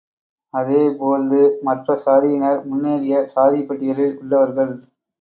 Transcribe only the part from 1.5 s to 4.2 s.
மற்ற சாதியினர் முன்னேறிய சாதிப்பட்டியலில்